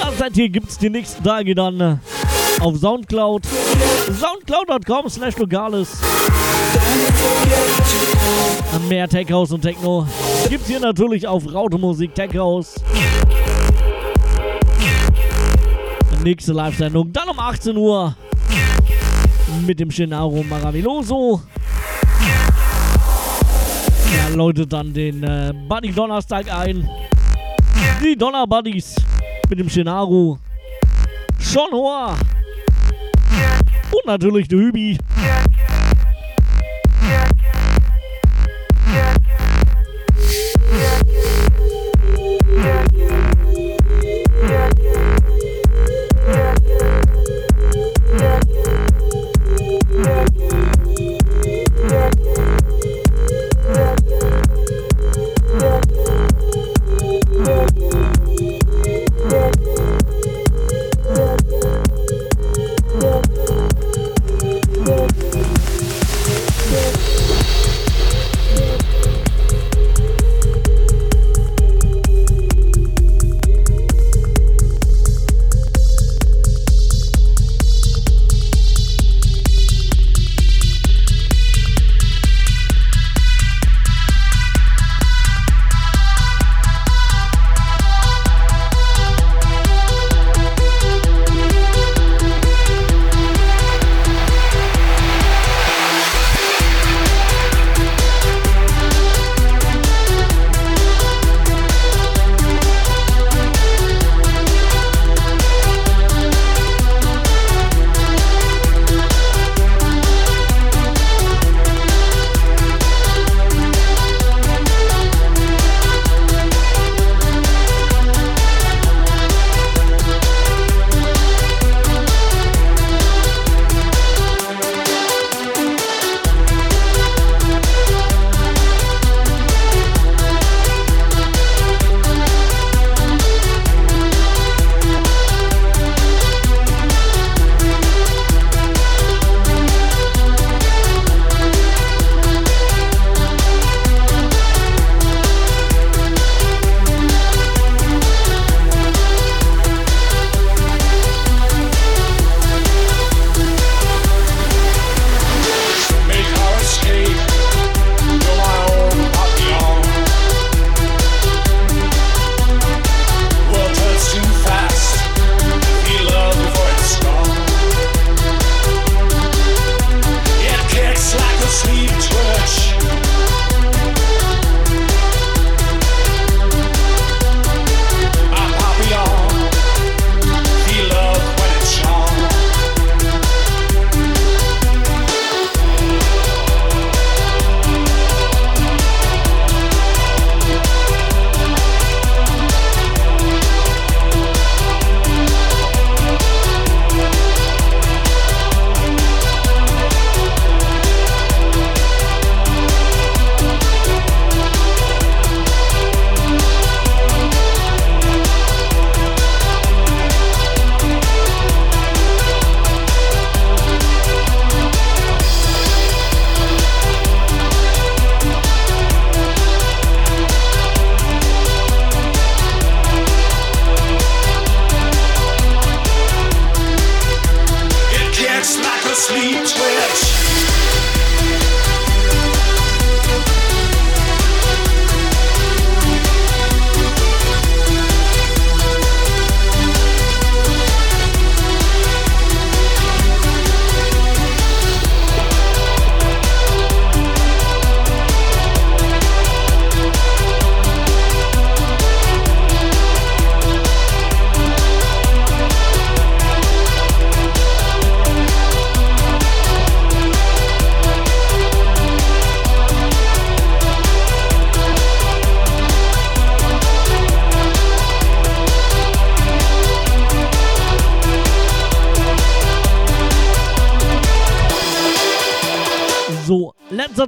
[0.00, 2.00] Das seid hier gibt es die nächsten Tage dann
[2.60, 3.44] auf Soundcloud.
[4.20, 6.00] Soundcloud.com slash Logales.
[8.88, 10.06] Mehr Tech House und Techno
[10.48, 12.74] gibt's hier natürlich auf Raute Musik Tech House.
[16.24, 18.16] Nächste Live-Sendung dann um 18 Uhr
[19.66, 21.42] mit dem Shinaro Maravilloso.
[24.16, 26.88] Ja, läutet dann den äh, Buddy Donnerstag ein.
[28.02, 28.96] Die Donner Buddies
[29.50, 30.38] mit dem Shinaro.
[31.40, 32.16] Sean Hoa.
[33.92, 34.96] Und natürlich der Hübi.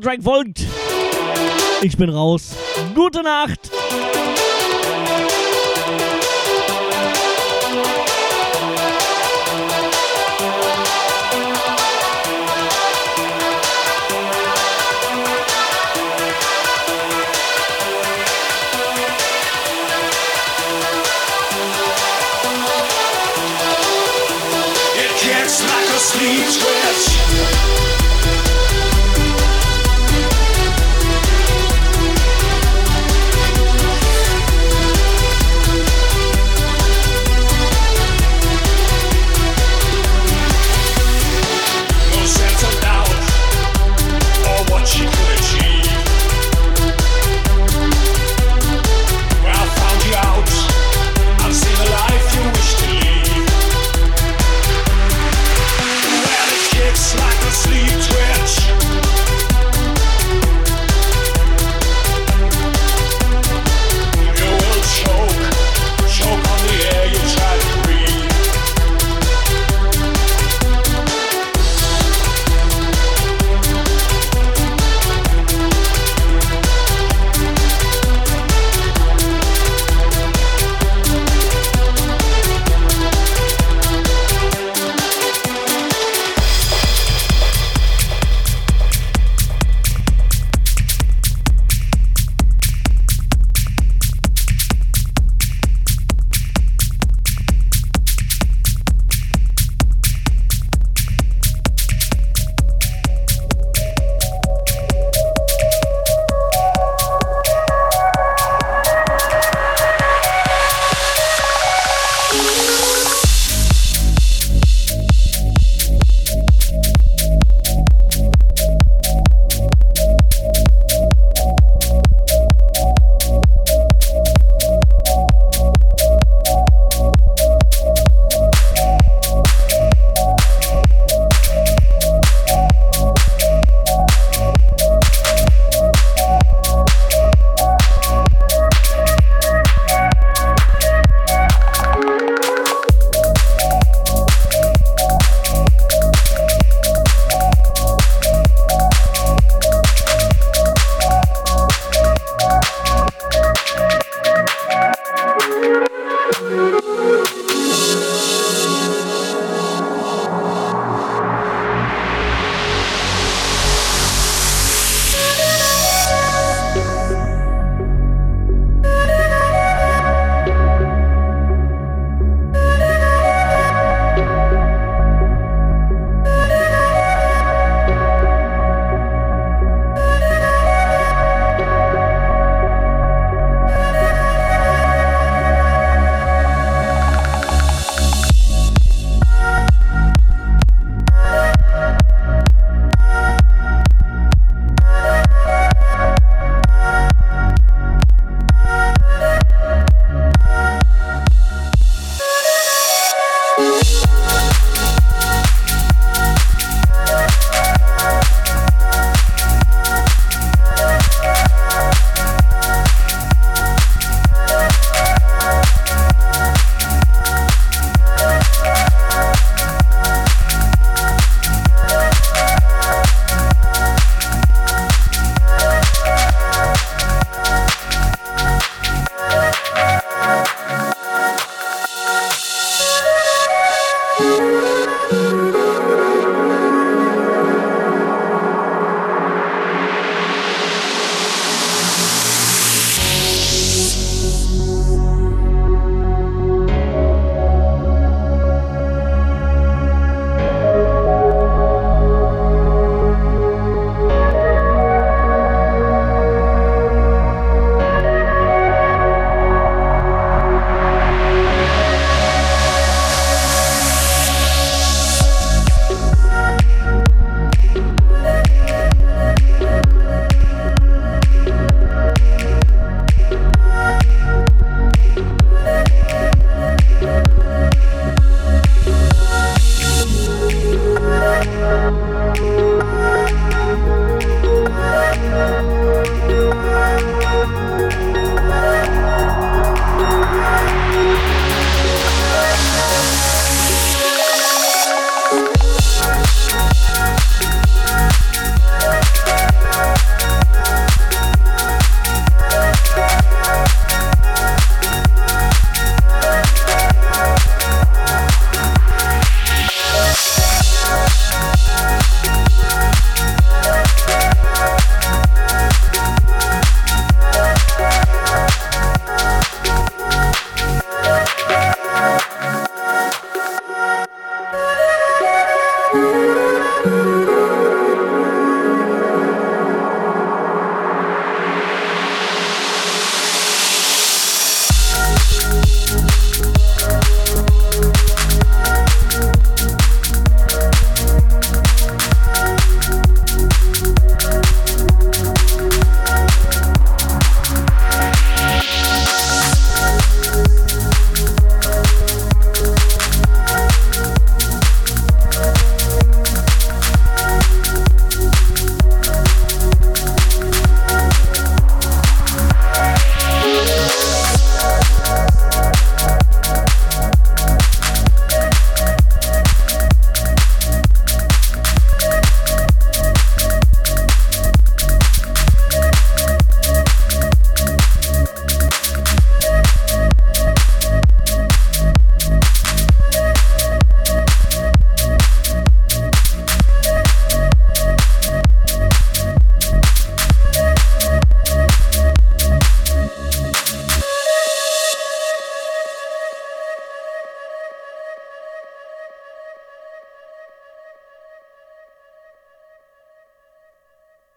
[0.06, 0.64] Track folgt.
[1.82, 2.54] Ich bin raus.
[2.94, 3.72] Gute Nacht.